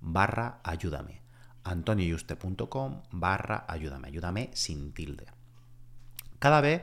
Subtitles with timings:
[0.00, 1.20] barra ayúdame.
[1.64, 4.08] antonioyuste.com barra ayúdame.
[4.08, 5.26] Ayúdame sin tilde.
[6.38, 6.82] Cada vez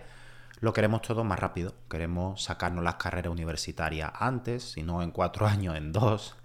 [0.59, 1.73] lo queremos todo más rápido.
[1.89, 6.35] Queremos sacarnos las carreras universitarias antes, si no en cuatro años, en dos.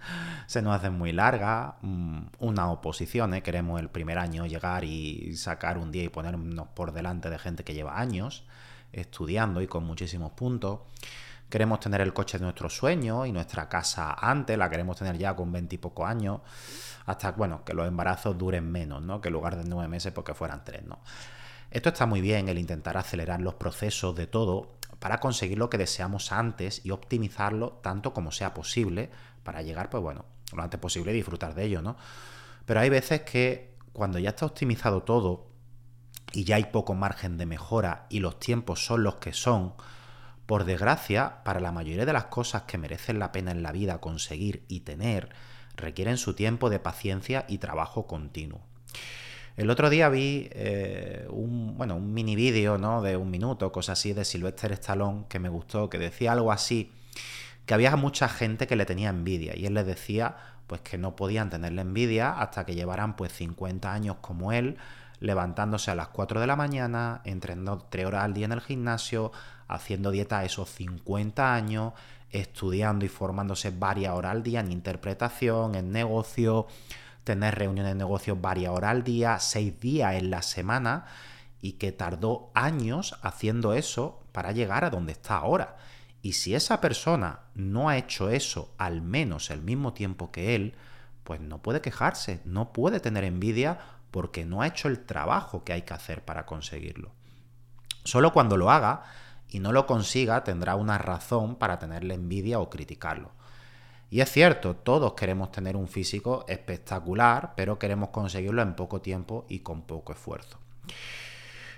[0.45, 1.77] Se nos hace muy larga.
[1.81, 3.41] Mm, una oposición, ¿eh?
[3.41, 7.63] queremos el primer año llegar y sacar un día y ponernos por delante de gente
[7.63, 8.45] que lleva años
[8.93, 10.79] estudiando y con muchísimos puntos.
[11.53, 15.35] Queremos tener el coche de nuestros sueños y nuestra casa antes, la queremos tener ya
[15.35, 16.41] con veintipocos años,
[17.05, 19.21] hasta bueno, que los embarazos duren menos, ¿no?
[19.21, 21.01] Que en lugar de nueve meses, porque pues fueran tres, ¿no?
[21.69, 25.77] Esto está muy bien, el intentar acelerar los procesos de todo para conseguir lo que
[25.77, 29.11] deseamos antes y optimizarlo tanto como sea posible
[29.43, 31.97] para llegar, pues bueno, lo antes posible y disfrutar de ello, ¿no?
[32.65, 35.45] Pero hay veces que cuando ya está optimizado todo
[36.31, 39.75] y ya hay poco margen de mejora y los tiempos son los que son,
[40.45, 43.99] por desgracia, para la mayoría de las cosas que merecen la pena en la vida
[43.99, 45.29] conseguir y tener,
[45.75, 48.61] requieren su tiempo de paciencia y trabajo continuo.
[49.55, 53.01] El otro día vi eh, un, bueno, un mini vídeo ¿no?
[53.01, 56.91] de un minuto, cosa así, de Sylvester Stallone, que me gustó, que decía algo así,
[57.65, 60.35] que había mucha gente que le tenía envidia, y él les decía
[60.67, 64.77] pues que no podían tenerle envidia hasta que llevaran pues 50 años como él,
[65.19, 69.31] levantándose a las 4 de la mañana, entrenando 3 horas al día en el gimnasio,
[69.67, 71.93] haciendo dieta esos 50 años,
[72.29, 76.67] estudiando y formándose varias horas al día en interpretación, en negocio,
[77.23, 81.05] tener reuniones de negocios varias horas al día, 6 días en la semana,
[81.61, 85.77] y que tardó años haciendo eso para llegar a donde está ahora.
[86.21, 90.75] Y si esa persona no ha hecho eso al menos el mismo tiempo que él,
[91.23, 93.79] pues no puede quejarse, no puede tener envidia
[94.11, 97.11] porque no ha hecho el trabajo que hay que hacer para conseguirlo.
[98.03, 99.03] Solo cuando lo haga
[99.53, 103.31] y no lo consiga tendrá una razón para tenerle envidia o criticarlo.
[104.09, 109.45] Y es cierto, todos queremos tener un físico espectacular, pero queremos conseguirlo en poco tiempo
[109.47, 110.59] y con poco esfuerzo.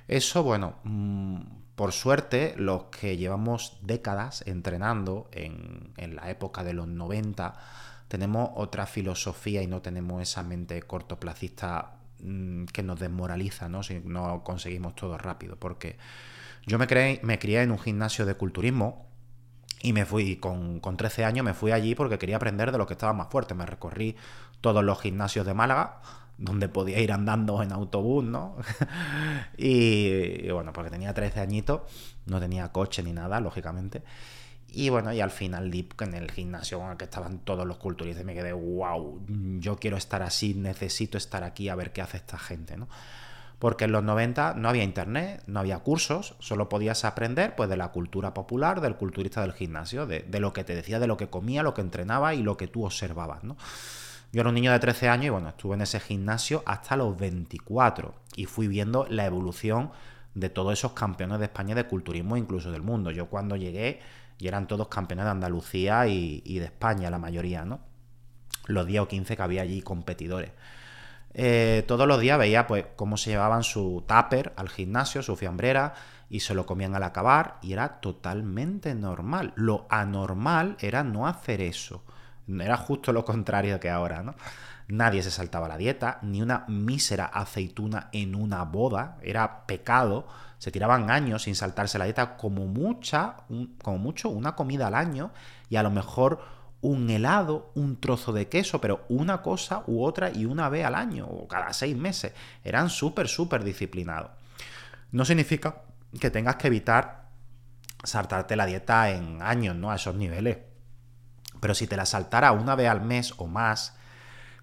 [0.07, 1.41] Eso, bueno, mm,
[1.75, 7.55] por suerte, los que llevamos décadas entrenando en, la época de los 90,
[8.07, 13.83] tenemos otra filosofía y no tenemos esa mente cortoplacista Mm, que nos desmoraliza, ¿no?
[13.83, 15.57] Si no conseguimos todo rápido.
[15.57, 15.97] Porque
[16.65, 19.07] yo me, creé, me crié en un gimnasio de culturismo
[19.81, 22.87] y me fui, con, con 13 años me fui allí porque quería aprender de lo
[22.87, 23.53] que estaba más fuerte.
[23.53, 24.15] Me recorrí
[24.61, 26.01] todos los gimnasios de Málaga,
[26.37, 28.57] donde podía ir andando en autobús, ¿no?
[29.57, 31.81] y, y, bueno, porque tenía 13 añitos,
[32.25, 34.01] no tenía coche ni nada, lógicamente.
[34.75, 38.25] Y bueno, y al final en el gimnasio con el que estaban todos los culturistas
[38.25, 39.23] me quedé, wow,
[39.59, 42.89] yo quiero estar así, necesito estar aquí a ver qué hace esta gente, ¿no?
[43.59, 47.77] Porque en los 90 no había internet, no había cursos, solo podías aprender pues de
[47.77, 51.29] la cultura popular, del culturista del gimnasio, de, lo que te decía, de lo que
[51.29, 53.55] comía, lo que entrenaba y lo que tú observabas, ¿no?
[54.31, 57.17] Yo era un niño de 13 años y bueno, estuve en ese gimnasio hasta los
[57.17, 59.91] 24 y fui viendo la evolución
[60.33, 63.11] de todos esos campeones de España de culturismo, incluso del mundo.
[63.11, 64.01] Yo cuando llegué
[64.37, 67.79] y eran todos campeones de Andalucía y, de España, la mayoría, ¿no?
[68.67, 70.51] Los 10 o 15 que había allí competidores.
[71.37, 75.93] Eh, todos los días veía pues cómo se llevaban su tupper al gimnasio, su fiambrera,
[76.29, 79.53] y se lo comían al acabar, y era totalmente normal.
[79.55, 82.03] Lo anormal era no hacer eso.
[82.47, 84.35] Era justo lo contrario que ahora, ¿no?
[84.87, 90.27] nadie se saltaba la dieta, ni una mísera aceituna en una boda, era pecado,
[90.57, 93.37] se tiraban años sin saltarse la dieta, como mucha,
[93.81, 95.31] como mucho una comida al año
[95.69, 96.39] y a lo mejor
[96.85, 100.93] un helado, un trozo de queso, pero una cosa u otra y una vez al
[100.93, 102.33] año o cada seis meses.
[102.63, 104.29] Eran súper, súper disciplinados.
[105.11, 105.81] No significa
[106.19, 107.25] que tengas que evitar
[108.03, 109.89] saltarte la dieta en años, ¿no?
[109.89, 110.59] A esos niveles.
[111.59, 113.95] Pero si te la saltara una vez al mes o más,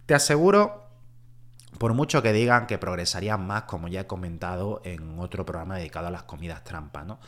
[0.07, 0.87] te aseguro,
[1.79, 6.07] por mucho que digan que progresarías más, como ya he comentado en otro programa dedicado
[6.07, 7.19] a las comidas trampa, ¿no?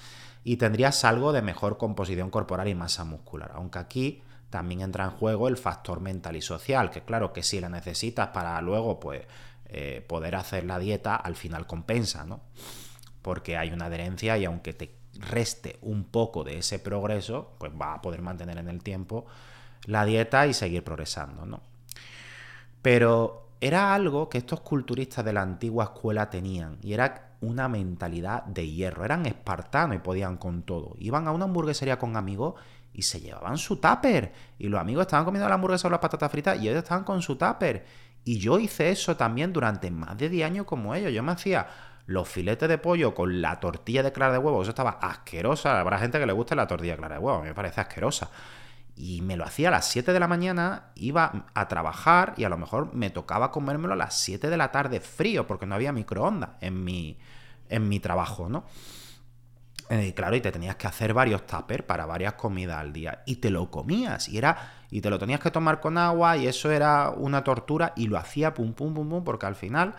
[0.44, 3.50] Y tendrías algo de mejor composición corporal y masa muscular.
[3.55, 4.23] Aunque aquí
[4.55, 8.29] también entra en juego el factor mental y social, que claro que si la necesitas
[8.29, 9.27] para luego pues
[9.67, 12.41] eh, poder hacer la dieta, al final compensa, ¿no?
[13.21, 14.95] Porque hay una adherencia y aunque te
[15.29, 19.27] reste un poco de ese progreso, pues va a poder mantener en el tiempo
[19.87, 21.61] la dieta y seguir progresando, ¿no?
[22.81, 28.45] Pero era algo que estos culturistas de la antigua escuela tenían y era una mentalidad
[28.45, 29.05] de hierro.
[29.05, 30.95] Eran espartanos y podían con todo.
[31.01, 32.55] Iban a una hamburguesería con amigos
[32.94, 34.32] y se llevaban su tupper.
[34.58, 37.20] Y los amigos estaban comiendo la hamburguesa o las patatas fritas y ellos estaban con
[37.20, 37.85] su tupper.
[38.25, 41.12] Y yo hice eso también durante más de 10 años como ellos.
[41.12, 41.67] Yo me hacía
[42.06, 44.62] los filetes de pollo con la tortilla de clara de huevo.
[44.62, 45.81] Eso estaba asquerosa.
[45.81, 47.38] Habrá gente que le guste la tortilla de clara de huevo.
[47.38, 48.31] A mí me parece asquerosa.
[48.96, 52.49] Y me lo hacía a las 7 de la mañana, iba a trabajar y a
[52.49, 55.93] lo mejor me tocaba comérmelo a las 7 de la tarde frío porque no había
[55.93, 57.19] microondas en mi,
[57.69, 58.64] en mi trabajo, ¿no?
[59.90, 63.22] Eh, claro, y te tenías que hacer varios tuppers para varias comidas al día.
[63.26, 64.28] Y te lo comías.
[64.28, 64.72] Y era.
[64.90, 66.36] Y te lo tenías que tomar con agua.
[66.36, 67.92] Y eso era una tortura.
[67.96, 69.25] Y lo hacía pum pum pum pum.
[69.25, 69.94] Porque al final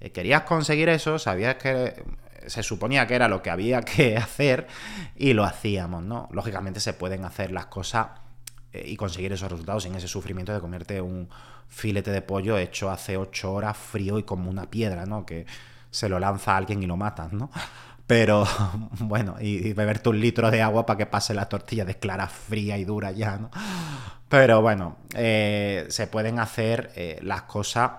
[0.00, 1.18] eh, querías conseguir eso.
[1.18, 2.04] Sabías que.
[2.46, 4.68] Se suponía que era lo que había que hacer.
[5.16, 6.28] Y lo hacíamos, ¿no?
[6.30, 8.08] Lógicamente se pueden hacer las cosas
[8.72, 11.28] eh, y conseguir esos resultados sin ese sufrimiento de comerte un
[11.68, 15.24] filete de pollo hecho hace ocho horas frío y como una piedra, ¿no?
[15.24, 15.46] Que
[15.90, 17.50] se lo lanza a alguien y lo matas, ¿no?
[18.06, 18.46] Pero
[19.00, 22.78] bueno, y, beberte un litro de agua para que pase la tortilla de clara fría
[22.78, 23.50] y dura ya, ¿no?
[24.28, 27.92] Pero bueno, eh, se pueden hacer eh, las cosas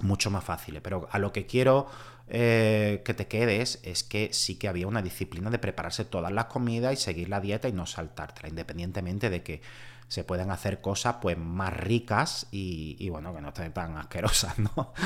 [0.00, 0.82] mucho más fáciles.
[0.82, 1.86] Pero a lo que quiero
[2.28, 6.46] eh, que te quedes es que sí que había una disciplina de prepararse todas las
[6.46, 9.62] comidas y seguir la dieta y no saltártela, independientemente de que
[10.08, 14.92] se pueden hacer cosas pues más ricas y, bueno, que no estén tan asquerosas, ¿no?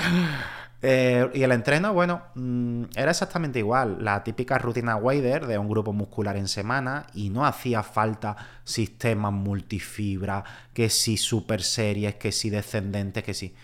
[0.82, 5.68] Eh, y el entreno, bueno, mm, era exactamente igual, la típica rutina Wader de un
[5.68, 10.42] grupo muscular en semana y no hacía falta sistemas multifibra,
[10.72, 13.54] que si super series, que si descendentes, que si...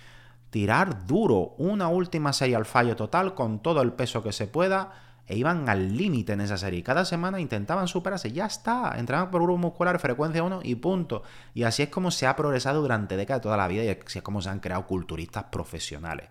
[0.51, 5.06] Tirar duro, una última serie al fallo total con todo el peso que se pueda
[5.27, 6.83] e iban al límite en esa serie.
[6.83, 11.23] Cada semana intentaban superarse, ya está, entraban por grupo muscular, frecuencia 1 y punto.
[11.55, 14.23] Y así es como se ha progresado durante décadas toda la vida y así es
[14.23, 16.29] como se han creado culturistas profesionales.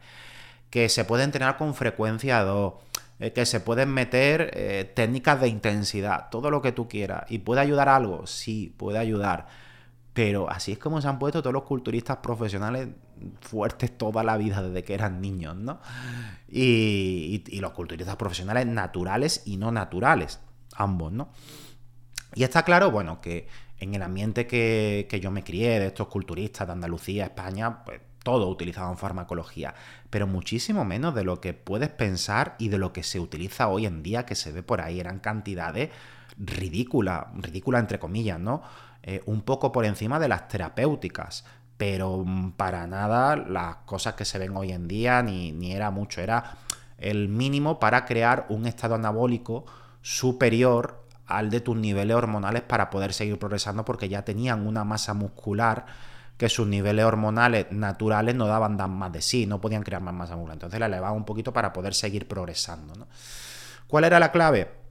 [0.69, 2.73] Que se pueden entrenar con frecuencia 2,
[3.19, 7.25] eh, que se pueden meter eh, técnicas de intensidad, todo lo que tú quieras.
[7.29, 8.27] ¿Y puede ayudar algo?
[8.27, 9.64] Sí, puede ayudar
[10.15, 12.87] pero así es como se han puesto todos los culturistas profesionales
[13.41, 15.81] fuertes toda la vida desde que eran niños, ¿no?
[16.47, 20.39] Y, los culturistas profesionales naturales y no naturales,
[20.77, 21.31] ambos, ¿no?
[22.33, 26.65] Y está claro, bueno, que en el ambiente que, yo me crié, de estos culturistas
[26.65, 29.75] de Andalucía, España, pues todos utilizaban farmacología,
[30.09, 33.85] pero muchísimo menos de lo que puedes pensar y de lo que se utiliza hoy
[33.85, 35.89] en día, que se ve por ahí, eran cantidades
[36.37, 38.63] ridículas, ridículas entre comillas, ¿no?
[39.07, 41.45] Eh, un poco por encima de las terapéuticas,
[41.77, 45.91] pero mm, para nada las cosas que se ven hoy en día, ni, ni era
[45.91, 46.57] mucho, era
[46.97, 49.65] el mínimo para crear un estado anabólico
[50.01, 55.13] superior al de tus niveles hormonales para poder seguir progresando porque ya tenían una masa
[55.13, 55.85] muscular
[56.37, 60.35] que sus niveles hormonales naturales no daban más de sí, no podían crear más masa
[60.35, 60.55] muscular.
[60.55, 62.95] Entonces la elevaban un poquito para poder seguir progresando.
[62.95, 63.07] ¿no?
[63.87, 64.84] ¿Cuál era la clave?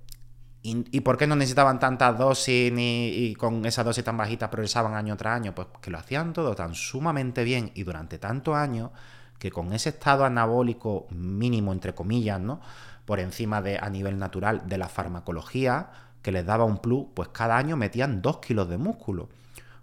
[0.66, 5.14] ¿Y, por qué no necesitaban tantas dosis ni, con esas dosis tan bajitas progresaban año
[5.14, 5.54] tras año?
[5.54, 8.90] Pues que lo hacían todo tan sumamente bien y durante tantos años
[9.38, 12.62] que con ese estado anabólico mínimo, entre comillas, ¿no?
[13.04, 15.90] Por encima de, a nivel natural, de la farmacología,
[16.22, 19.28] que les daba un plus, pues cada año metían dos kilos de músculo.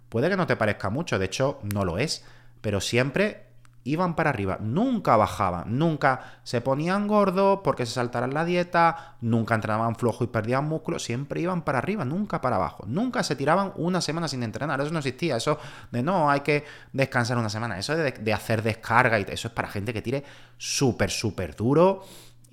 [0.08, 2.24] Puede que no te parezca mucho, de hecho no lo es,
[2.60, 3.51] pero siempre
[3.84, 9.54] iban para arriba, nunca bajaban, nunca se ponían gordos porque se saltaran la dieta, nunca
[9.54, 13.72] entrenaban flojo y perdían músculo, siempre iban para arriba, nunca para abajo, nunca se tiraban
[13.76, 15.58] una semana sin entrenar, eso no existía, eso
[15.90, 19.68] de no, hay que descansar una semana, eso de, hacer descarga y eso es para
[19.68, 20.24] gente que tire
[20.58, 22.04] súper, súper duro.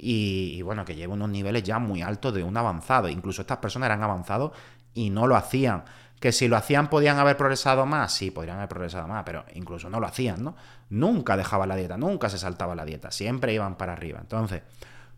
[0.01, 3.09] Y, y, bueno, que lleva unos niveles ya muy altos de un avanzado.
[3.09, 4.53] Incluso estas personas eran avanzados
[4.93, 5.83] y no lo hacían.
[6.19, 9.89] Que si lo hacían podían haber progresado más, sí, podrían haber progresado más, pero incluso
[9.89, 10.55] no lo hacían, ¿no?
[10.89, 14.19] Nunca dejaban la dieta, nunca se saltaba la dieta, siempre iban para arriba.
[14.19, 14.63] Entonces,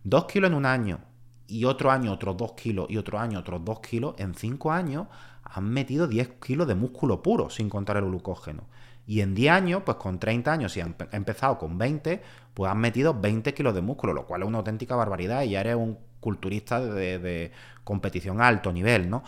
[0.03, 0.99] dos kilos en un año
[1.47, 5.07] y otro año otros dos kilos y otro año otros dos kilos, en cinco años
[5.53, 8.63] han metido 10 kilos de músculo puro, sin contar el glucógeno.
[9.05, 12.21] Y en 10 años, pues con 30 años, si han empezado con 20,
[12.53, 15.61] pues han metido 20 kilos de músculo, lo cual es una auténtica barbaridad y ya
[15.61, 17.51] eres un culturista de,
[17.83, 19.23] competición a alto nivel, ¿no?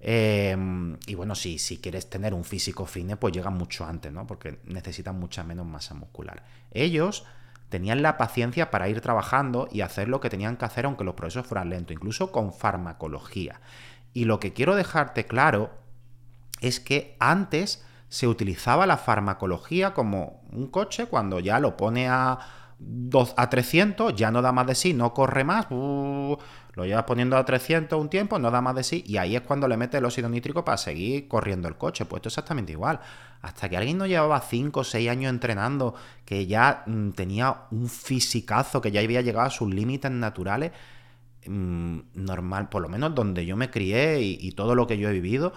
[0.00, 4.26] Em, y bueno, si, si quieres tener un físico fitness, pues llegan mucho antes, ¿no?
[4.26, 6.44] Porque necesitan mucha menos masa muscular.
[6.70, 7.24] Ellos
[7.68, 11.14] tenían la paciencia para ir trabajando y hacer lo que tenían que hacer aunque los
[11.14, 13.60] procesos fueran lentos, incluso con farmacología.
[14.12, 15.70] Y lo que quiero dejarte claro
[16.60, 22.38] es que antes se utilizaba la farmacología como un coche cuando ya lo pone a,
[23.36, 25.66] a 300, ya no da más de sí, no corre más,
[26.76, 29.42] lo llevas poniendo a 300 un tiempo, no da más de sí, y ahí es
[29.42, 32.04] cuando le metes el óxido nítrico para seguir corriendo el coche.
[32.04, 33.00] Pues esto es exactamente igual.
[33.42, 37.88] Hasta que alguien no llevaba 5 o 6 años entrenando, que ya mm, tenía un
[37.88, 40.70] fisicazo, que ya había llegado a sus límites naturales,
[41.48, 45.12] Mm, normal, por lo menos donde yo me crié y, todo lo que yo he
[45.12, 45.52] vivido,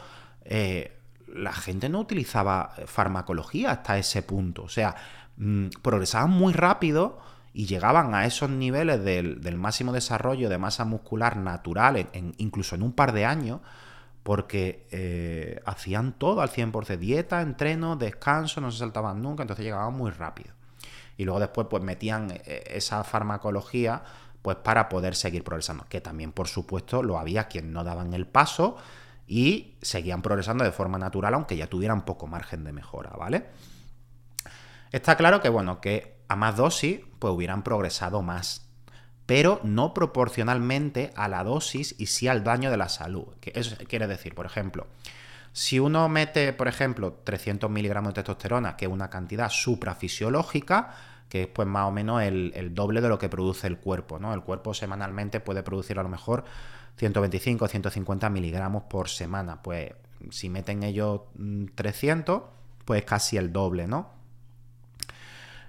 [0.45, 0.97] eh,
[1.27, 4.63] la gente no utilizaba farmacología hasta ese punto.
[4.63, 4.95] O sea,
[5.37, 7.19] mm, progresaban muy rápido
[7.53, 12.93] y llegaban a esos niveles del, máximo desarrollo de masa muscular natural, incluso en un
[12.93, 13.61] par de años,
[14.23, 19.93] porque eh, hacían todo al 100%, dieta, entreno, descanso, no se saltaban nunca, entonces llegaban
[19.93, 20.51] muy rápido.
[21.17, 24.03] Y luego después pues metían eh, esa farmacología
[24.41, 25.85] pues para poder seguir progresando.
[25.89, 28.77] Que también, por supuesto, lo había quien no daban el paso
[29.27, 33.47] y seguían progresando de forma natural, aunque ya tuvieran poco margen de mejora, ¿vale?
[34.91, 38.67] Está claro que, bueno, que a más dosis, pues hubieran progresado más,
[39.25, 43.27] pero no proporcionalmente a la dosis y sí al daño de la salud.
[43.41, 44.87] Eso quiere decir, por ejemplo,
[45.51, 50.95] si uno mete, por ejemplo, 300 miligramos de testosterona, que es una cantidad suprafisiológica,
[51.27, 54.19] que es pues más o menos el, doble de lo que produce el cuerpo.
[54.19, 54.33] ¿no?
[54.33, 56.43] El cuerpo semanalmente puede producir a lo mejor
[56.97, 59.61] 125 o 150 miligramos por semana.
[59.61, 59.91] Pues
[60.31, 61.21] si meten ellos
[61.75, 62.43] 300, mm,
[62.85, 64.18] pues casi el doble, ¿no?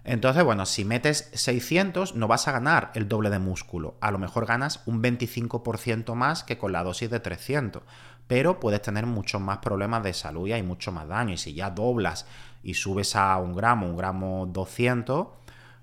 [0.05, 3.97] Entonces, bueno, si metes 600 no vas a ganar el doble de músculo.
[4.01, 7.83] A lo mejor ganas un 25% más que con la dosis de 300.
[8.27, 11.35] Pero puedes tener muchos más problemas de salud y hay mucho más daño.
[11.35, 12.27] Y si ya doblas
[12.63, 15.29] y subes a un gramo, un gramo 200,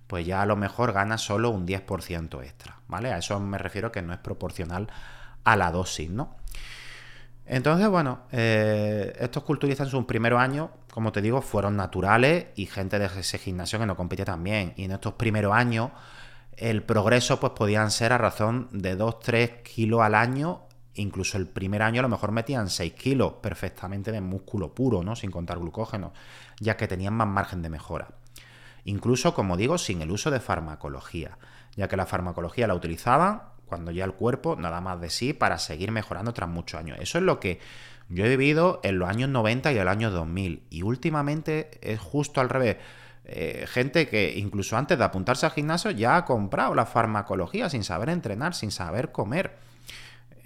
[0.08, 3.12] pues ya a lo mejor gana solo un 10% extra, ¿vale?
[3.12, 4.88] A eso me refiero que no es proporcional
[5.44, 6.36] a la dosis, ¿no?
[7.48, 12.66] Entonces, bueno, eh, estos culturistas en sus primeros años, como te digo, fueron naturales y
[12.66, 14.74] gente de ese gimnasio que no compite también.
[14.76, 15.92] Y en estos primeros años,
[16.58, 20.64] el progreso pues podían ser a razón de 2-3 kilos al año.
[20.96, 25.16] Incluso el primer año a lo mejor metían 6 kilos perfectamente de músculo puro, ¿no?
[25.16, 26.12] Sin contar glucógeno,
[26.60, 28.10] ya que tenían más margen de mejora
[28.88, 31.38] incluso, como digo, sin el uso de farmacología,
[31.76, 35.60] ya que la farmacología la utilizaban cuando ya el cuerpo nada más de sí para
[35.60, 36.98] seguir mejorando tras muchos años.
[37.00, 37.60] Eso es lo que
[38.10, 42.42] yo he vivido en los años 90 y el año 2000 y últimamente es justo
[42.42, 42.78] al revés.
[43.26, 47.84] Eh, gente que incluso antes de apuntarse al gimnasio ya ha comprado la farmacología sin
[47.84, 49.67] saber entrenar, sin saber comer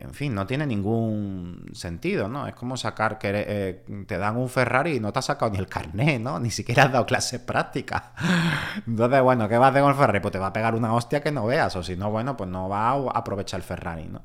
[0.02, 2.48] en fin, no tiene ningún sentido, ¿no?
[2.48, 5.60] Es como sacar que eh, te dan un Ferrari y no te has sacado ni
[5.60, 6.40] el carné, ¿no?
[6.40, 8.04] Ni siquiera has dado clases prácticas.
[8.88, 10.20] Entonces, bueno, ¿qué vas a hacer con el Ferrari?
[10.20, 12.50] Pues te va a pegar una hostia que no veas, o si no, bueno, pues
[12.50, 14.22] no va a aprovechar el Ferrari, ¿no?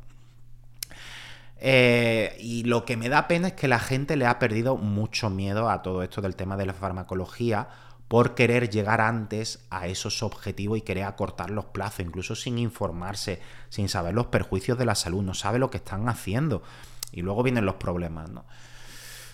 [1.58, 5.30] Eh, y lo que me da pena es que la gente le ha perdido mucho
[5.30, 7.68] miedo a todo esto del tema de la farmacología
[8.08, 13.40] por querer llegar antes a esos objetivos y querer acortar los plazos, incluso sin informarse,
[13.68, 16.62] sin saber los perjuicios de la salud, no sabe lo que están haciendo.
[17.10, 18.44] Y luego vienen los problemas, ¿no?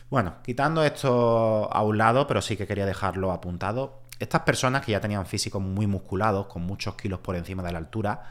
[0.09, 4.93] Bueno, quitando esto a un lado, pero sí que quería dejarlo apuntado, estas personas que
[4.93, 8.23] ya tenían físicos muy musculados, con muchos kilos por encima de la altura,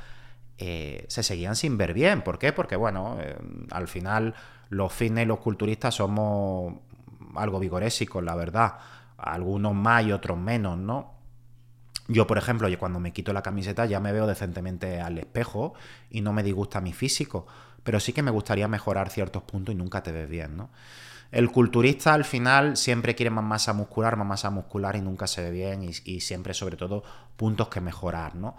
[0.57, 2.21] eh, se seguían sin ver bien.
[2.23, 2.53] ¿Por qué?
[2.53, 3.35] Porque, bueno, eh,
[3.71, 4.33] al final
[4.69, 6.75] los fitness y los culturistas somos
[7.35, 8.77] algo vigorésicos, la verdad
[9.21, 11.13] algunos más y otros menos, ¿no?
[12.07, 15.73] Yo, por ejemplo, cuando me quito la camiseta ya me veo decentemente al espejo
[16.09, 17.47] y no me disgusta mi físico,
[17.83, 20.69] pero sí que me gustaría mejorar ciertos puntos y nunca te ves bien, ¿no?
[21.31, 25.41] El culturista al final siempre quiere más masa muscular, más masa muscular y nunca se
[25.41, 27.03] ve bien y, y siempre sobre todo
[27.37, 28.57] puntos que mejorar, ¿no?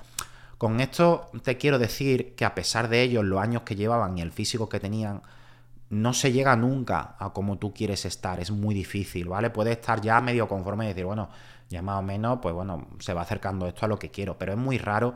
[0.57, 4.23] Con esto te quiero decir que a pesar de ellos, los años que llevaban y
[4.23, 5.21] el físico que tenían,
[5.93, 9.51] no se llega nunca a como tú quieres estar, es muy difícil, ¿vale?
[9.51, 11.31] Puedes estar ya medio conforme y decir, bueno,
[11.69, 14.53] ya más o menos, pues bueno, se va acercando esto a lo que quiero, pero
[14.53, 15.15] es muy raro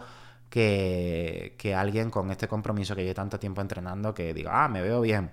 [0.48, 4.80] que, que alguien con este compromiso que lleve tanto tiempo entrenando que diga, ah, me
[4.80, 5.30] veo bien.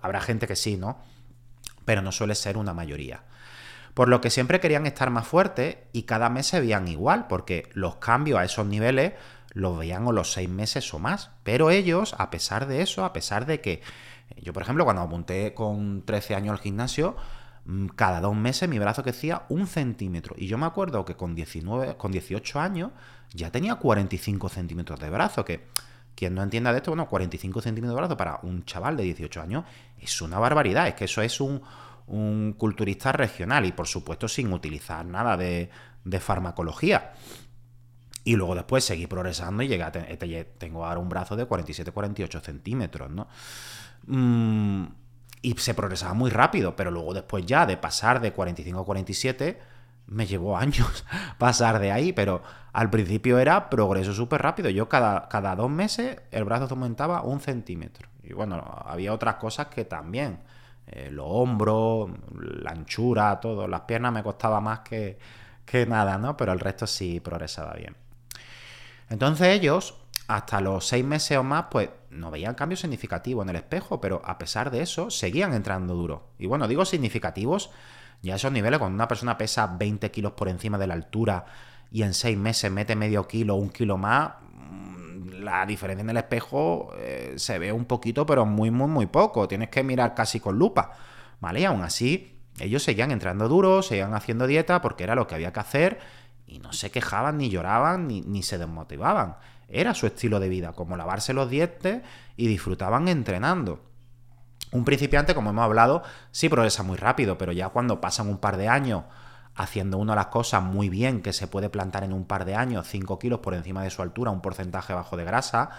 [0.00, 0.96] Habrá gente que sí, ¿no?
[1.84, 3.22] pero no suele ser una mayoría.
[3.94, 7.68] Por lo que siempre querían estar más fuertes y cada mes se veían igual, porque
[7.74, 9.12] los cambios a esos niveles
[9.50, 11.30] los veían o los seis meses o más.
[11.44, 13.82] Pero ellos, a pesar de eso, a pesar de que
[14.40, 17.16] yo, por ejemplo, cuando apunté con 13 años al gimnasio,
[17.64, 20.34] mm, cada dos meses mi brazo crecía un centímetro.
[20.38, 22.90] Y yo me acuerdo que con 19, con 18 años
[23.32, 25.66] ya tenía 45 centímetros de brazo, que
[26.14, 29.40] quien no entienda de esto, bueno, 45 centímetros de brazo para un chaval de 18
[29.40, 29.64] años
[29.98, 30.88] es una barbaridad.
[30.88, 31.62] Es que eso es un,
[32.06, 35.70] un culturista regional y por supuesto sin utilizar nada de,
[36.04, 37.12] de farmacología.
[38.24, 43.10] Y luego después seguí progresando y llegué a tengo ahora un brazo de 47-48 centímetros,
[43.10, 43.28] ¿no?
[44.06, 44.84] Mm,
[45.42, 49.58] y se progresaba muy rápido, pero luego después ya de pasar de 45 a 47
[50.06, 51.04] me llevó años
[51.38, 52.42] pasar de ahí, pero
[52.72, 54.70] al principio era progreso súper rápido.
[54.70, 58.08] Yo cada, cada dos meses el brazo aumentaba un centímetro.
[58.22, 58.56] Y bueno,
[58.86, 60.40] había otras cosas que también.
[60.86, 63.68] Eh, los hombros, la anchura, todo.
[63.68, 65.18] Las piernas me costaba más que,
[65.64, 66.36] que nada, ¿no?
[66.36, 67.96] Pero el resto sí progresaba bien.
[69.08, 69.94] Entonces ellos,
[70.26, 74.22] hasta los seis meses o más, pues no veían cambios significativos en el espejo, pero
[74.24, 76.28] a pesar de eso, seguían entrando duro.
[76.38, 77.70] Y bueno, digo significativos,
[78.22, 81.44] ya esos niveles, cuando una persona pesa 20 kilos por encima de la altura
[81.90, 86.16] y en seis meses mete medio kilo un kilo más, mm, la diferencia en el
[86.16, 89.46] espejo eh, se ve un poquito, pero muy, muy, muy poco.
[89.46, 90.92] Tienes que mirar casi con lupa.
[91.40, 91.60] ¿Vale?
[91.60, 95.52] Y aún así, ellos seguían entrando duros, seguían haciendo dieta porque era lo que había
[95.52, 95.98] que hacer
[96.46, 99.36] y no se quejaban, ni lloraban, ni, se desmotivaban.
[99.68, 102.02] Era su estilo de vida, como lavarse los dientes
[102.36, 103.80] y disfrutaban entrenando.
[104.72, 108.56] Un principiante, como hemos hablado, sí progresa muy rápido, pero ya cuando pasan un par
[108.56, 109.04] de años
[109.54, 112.88] haciendo de las cosas muy bien, que se puede plantar en un par de años
[112.88, 115.70] 5 kilos por encima de su altura, un porcentaje bajo de grasa,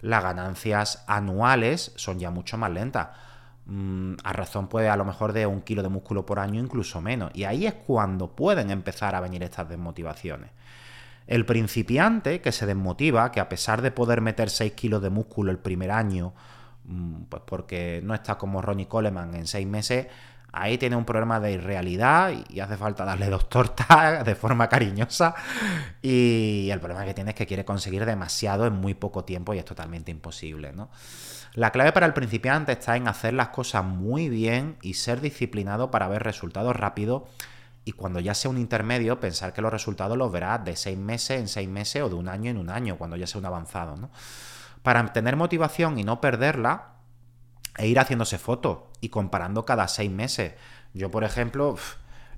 [0.00, 3.08] las ganancias anuales son ya mucho más lentas.
[3.66, 7.00] Mm, a razón puede a lo mejor de un kilo de músculo por año, incluso
[7.00, 7.32] menos.
[7.34, 10.50] Y ahí es cuando pueden empezar a venir estas desmotivaciones.
[11.26, 15.50] El principiante que se desmotiva, que a pesar de poder meter 6 kilos de músculo
[15.50, 16.34] el primer año,
[16.84, 20.06] mm, pues porque no está como Ronnie Coleman en 6 meses,
[20.52, 25.34] ahí tiene un problema de irrealidad y hace falta darle dos tortas de forma cariñosa.
[26.00, 29.58] Y el problema que tiene es que quiere conseguir demasiado en muy poco tiempo y
[29.58, 30.90] es totalmente imposible, ¿no?
[31.54, 35.90] La clave para el principiante está en hacer las cosas muy bien y ser disciplinado
[35.90, 37.22] para ver resultados rápidos
[37.86, 41.38] y cuando ya sea un intermedio pensar que los resultados los verás de seis meses
[41.38, 43.96] en seis meses o de un año en un año cuando ya sea un avanzado.
[43.96, 44.10] ¿no?
[44.82, 46.96] Para tener motivación y no perderla
[47.76, 50.54] e ir haciéndose fotos y comparando cada seis meses.
[50.94, 51.76] Yo, por ejemplo,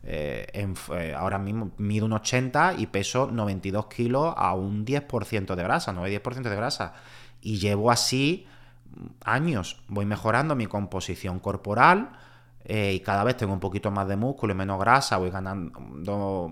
[0.02, 5.62] eh, eh, ahora mismo mido un 80 y peso 92 kilos a un 10% de
[5.62, 6.92] grasa, 9-10% de grasa.
[7.40, 8.46] Y llevo así
[9.24, 12.10] años voy mejorando mi composición corporal
[12.64, 16.50] eh, y cada vez tengo un poquito más de músculo y menos grasa, voy ganando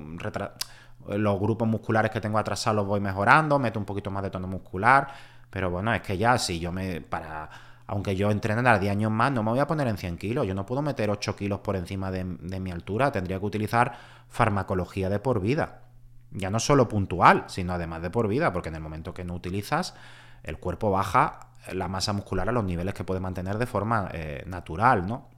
[1.08, 4.46] los grupos musculares que tengo atrasados los voy mejorando, meto un poquito más de tono
[4.46, 5.08] muscular,
[5.50, 7.48] pero bueno, es que ya si yo me para
[7.88, 10.46] aunque yo entrene a 10 años más, no me voy a poner en 100 kilos.
[10.46, 13.12] Yo no puedo meter 8 kilos por encima de, de, mi altura.
[13.12, 13.92] Tendría que utilizar
[14.28, 15.82] farmacología de por vida.
[16.32, 19.34] Ya no solo puntual, sino además de por vida, porque en el momento que no
[19.34, 19.94] utilizas,
[20.42, 24.42] el cuerpo baja la masa muscular a los niveles que puede mantener de forma eh,
[24.46, 25.28] natural, ¿no?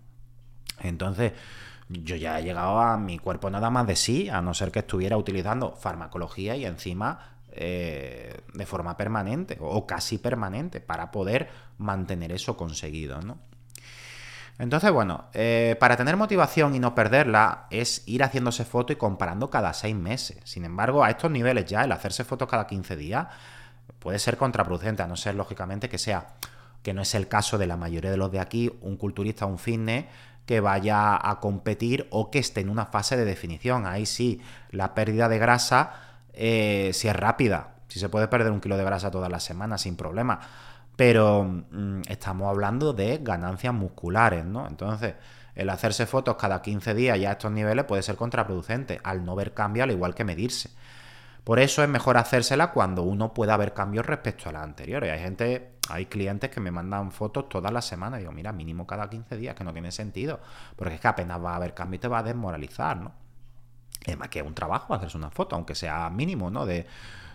[0.80, 1.32] Entonces,
[1.88, 4.80] yo ya he llegado a mi cuerpo nada más de sí, a no ser que
[4.80, 12.32] estuviera utilizando farmacología y encima eh, de forma permanente o casi permanente para poder mantener
[12.32, 13.38] eso conseguido, ¿no?
[14.58, 19.50] Entonces, bueno, eh, para tener motivación y no perderla es ir haciéndose fotos y comparando
[19.50, 20.38] cada seis meses.
[20.44, 23.28] Sin embargo, a estos niveles ya, el hacerse fotos cada 15 días,
[24.00, 26.34] puede ser contraproducente, a no ser lógicamente que sea,
[26.82, 29.58] que no es el caso de la mayoría de los de aquí, un culturista un
[29.58, 30.06] fitness
[30.48, 33.84] que vaya a competir o que esté en una fase de definición.
[33.84, 35.92] Ahí sí, la pérdida de grasa,
[36.32, 39.82] eh, si es rápida, si se puede perder un kilo de grasa todas las semanas
[39.82, 40.40] sin problema.
[40.96, 44.66] Pero mm, estamos hablando de ganancias musculares, ¿no?
[44.66, 45.16] Entonces,
[45.54, 49.36] el hacerse fotos cada 15 días ya a estos niveles puede ser contraproducente, al no
[49.36, 50.70] ver cambio, al igual que medirse.
[51.44, 55.10] Por eso es mejor hacérsela cuando uno pueda ver cambios respecto a las anteriores.
[55.12, 58.86] Hay gente, hay clientes que me mandan fotos todas las semanas y digo, mira, mínimo
[58.86, 60.40] cada 15 días, que no tiene sentido.
[60.76, 63.12] Porque es que apenas va a haber cambio y te va a desmoralizar, ¿no?
[64.04, 66.66] Es más que un trabajo hacerse una foto, aunque sea mínimo, ¿no?
[66.66, 66.86] De,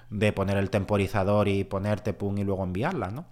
[0.10, 3.26] de poner el temporizador y ponerte pum y luego enviarla, ¿no?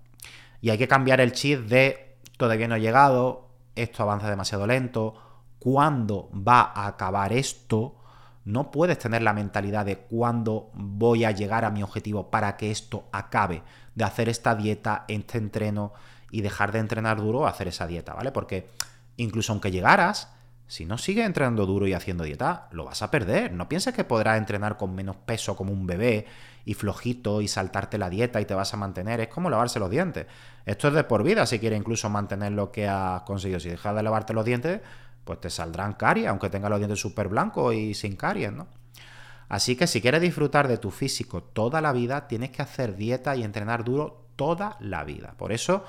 [0.61, 5.13] Y hay que cambiar el chip de todavía no he llegado, esto avanza demasiado lento,
[5.59, 8.00] ¿cuándo va a acabar esto?
[8.43, 12.71] No puedes tener la mentalidad de cuándo voy a llegar a mi objetivo para que
[12.71, 13.61] esto acabe,
[13.95, 15.93] de hacer esta dieta, este entreno
[16.31, 18.31] y dejar de entrenar duro o hacer esa dieta, ¿vale?
[18.31, 18.69] Porque
[19.17, 20.33] incluso aunque llegaras,
[20.71, 23.51] Si no sigues entrenando duro y haciendo dieta, lo vas a perder.
[23.51, 26.27] No pienses que podrás entrenar con menos peso como un bebé
[26.63, 29.19] y flojito y saltarte la dieta y te vas a mantener.
[29.19, 30.27] Es como lavarse los dientes.
[30.65, 33.59] Esto es de por vida si quieres incluso mantener lo que has conseguido.
[33.59, 34.79] Si dejas de lavarte los dientes,
[35.23, 38.67] pues te saldrán caries, aunque tengas los dientes súper blancos y sin caries, ¿no?
[39.49, 43.35] Así que si quieres disfrutar de tu físico toda la vida, tienes que hacer dieta
[43.35, 45.33] y entrenar duro toda la vida.
[45.37, 45.83] Por eso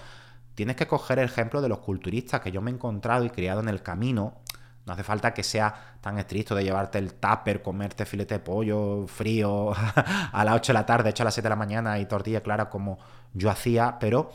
[0.55, 3.61] tienes que coger el ejemplo de los culturistas que yo me he encontrado y criado
[3.61, 4.43] en el camino
[4.85, 9.07] no hace falta que sea tan estricto de llevarte el tupper, comerte filete de pollo
[9.07, 9.73] frío
[10.33, 12.43] a las 8 de la tarde, hecho a las 7 de la mañana y tortilla
[12.43, 12.99] clara como
[13.33, 14.33] yo hacía, pero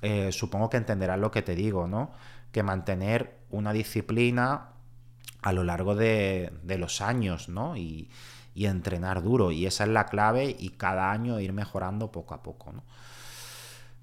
[0.00, 2.12] eh, supongo que entenderás lo que te digo, ¿no?
[2.52, 4.70] Que mantener una disciplina
[5.42, 7.76] a lo largo de, los años, ¿no?
[7.76, 8.10] Y,
[8.54, 9.52] entrenar duro.
[9.52, 12.82] Y esa es la clave y cada año ir mejorando poco a poco, ¿no?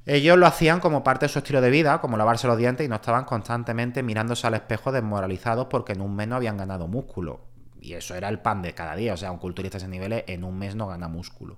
[0.05, 2.89] Ellos lo hacían como parte de su estilo de vida, como lavarse los dientes, y
[2.89, 7.41] no estaban constantemente mirándose al espejo desmoralizados porque en un mes no habían ganado músculo.
[7.81, 9.13] Y eso era el pan de cada día.
[9.13, 11.58] O sea, un culturista de ese nivel en un mes no gana músculo.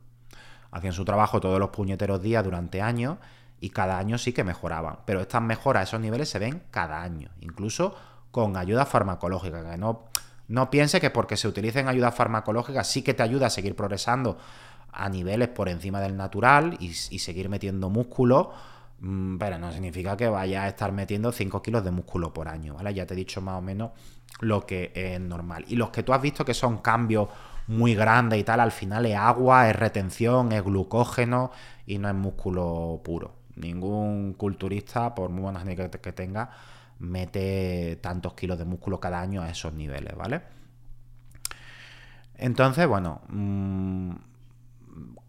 [0.71, 3.17] Hacían su trabajo todos los puñeteros días durante años
[3.59, 4.99] y cada año sí que mejoraban.
[5.05, 7.95] Pero estas mejoras esos niveles se ven cada año, incluso
[8.31, 9.71] con ayuda farmacológica.
[9.71, 10.05] Que no,
[10.47, 14.37] no piense que porque se utilicen ayudas farmacológicas sí que te ayuda a seguir progresando
[14.91, 18.51] a niveles por encima del natural y, seguir metiendo músculo,
[18.99, 22.75] mm, pero no significa que vaya a estar metiendo 5 kilos de músculo por año,
[22.75, 22.93] ¿vale?
[22.93, 23.91] Ya te he dicho más o menos
[24.39, 25.65] lo que es normal.
[25.67, 27.29] Y los que tú has visto que son cambios
[27.67, 31.51] muy grandes y tal, al final es agua, es retención, es glucógeno
[31.85, 33.33] y no es músculo puro.
[33.57, 36.49] Ningún culturista, por muy buenas que, que tenga,
[36.99, 40.41] mete tantos kilos de músculo cada año a esos niveles, ¿vale?
[42.35, 44.11] Entonces, bueno, mmm,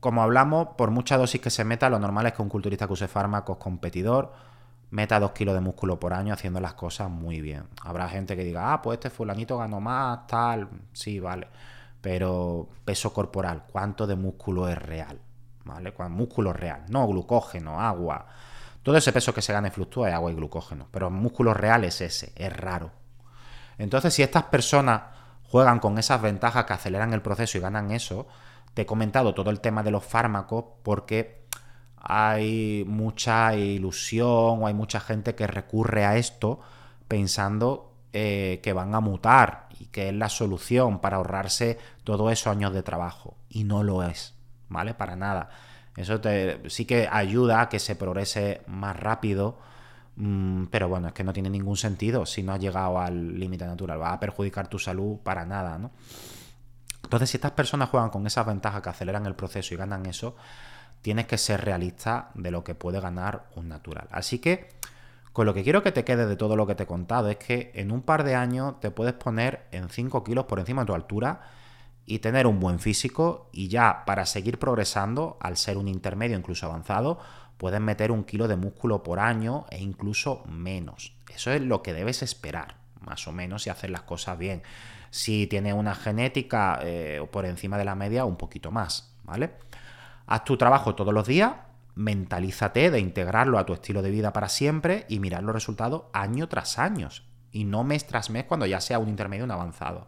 [0.00, 2.92] como hablamos, por mucha dosis que se meta, lo normal es que un culturista que
[2.92, 4.32] use fármacos competidor
[4.90, 7.64] meta 2 kilos de músculo por año haciendo las cosas muy bien.
[7.82, 11.48] Habrá gente que diga, ah, pues este fulanito ganó más, tal, sí, vale.
[12.00, 15.20] Pero peso corporal, ¿cuánto de músculo es real?
[16.08, 18.26] Músculo real, no glucógeno, agua.
[18.82, 22.00] Todo ese peso que se gane fluctúa es agua y glucógeno, pero músculo real es
[22.00, 22.90] ese, es raro.
[23.76, 25.02] Entonces, si estas personas
[25.44, 28.26] juegan con esas ventajas que aceleran el proceso y ganan eso,
[28.74, 31.46] te he comentado todo el tema de los fármacos porque
[31.96, 36.60] hay mucha ilusión o hay mucha gente que recurre a esto
[37.08, 42.48] pensando eh, que van a mutar y que es la solución para ahorrarse todos esos
[42.48, 43.36] años de trabajo.
[43.48, 44.34] Y no lo es,
[44.68, 44.94] ¿vale?
[44.94, 45.50] Para nada.
[45.96, 49.58] Eso te, sí que ayuda a que se progrese más rápido,
[50.16, 53.66] mm, pero bueno, es que no tiene ningún sentido si no has llegado al límite
[53.66, 54.00] natural.
[54.00, 55.90] Va a perjudicar tu salud para nada, ¿no?
[57.02, 60.36] Entonces, si estas personas juegan con esas ventajas que aceleran el proceso y ganan eso,
[61.02, 64.08] tienes que ser realista de lo que puede ganar un natural.
[64.10, 64.68] Así que,
[65.32, 67.36] con lo que quiero que te quede de todo lo que te he contado es
[67.38, 70.86] que en un par de años te puedes poner en 5 kilos por encima de
[70.86, 71.40] tu altura
[72.08, 76.66] y tener un buen físico y ya para seguir progresando, al ser un intermedio incluso
[76.66, 77.18] avanzado,
[77.58, 81.14] puedes meter un kilo de músculo por año e incluso menos.
[81.32, 84.62] Eso es lo que debes esperar, más o menos, y hacer las cosas bien
[85.10, 89.52] si tiene una genética eh, por encima de la media, un poquito más, ¿vale?
[90.26, 91.52] Haz tu trabajo todos los días,
[91.94, 96.48] mentalízate de integrarlo a tu estilo de vida para siempre y mirar los resultados año
[96.48, 97.08] tras año
[97.50, 100.06] y no mes tras mes cuando ya sea un intermedio un avanzado,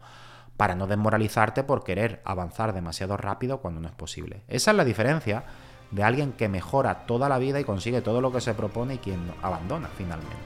[0.60, 4.42] para no desmoralizarte por querer avanzar demasiado rápido cuando no es posible.
[4.46, 5.44] Esa es la diferencia
[5.90, 8.98] de alguien que mejora toda la vida y consigue todo lo que se propone y
[8.98, 10.36] quien abandona finalmente.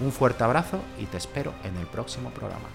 [0.00, 2.66] Un fuerte abrazo y te espero en el próximo programa.